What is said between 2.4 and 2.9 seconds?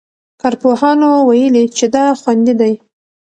دی.